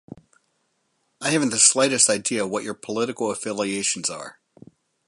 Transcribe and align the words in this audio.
I 1.21 1.29
haven't 1.29 1.51
the 1.51 1.59
slightest 1.59 2.09
idea 2.09 2.47
what 2.47 2.63
your 2.63 2.73
political 2.73 3.29
affiliations 3.29 4.09
are. 4.09 4.39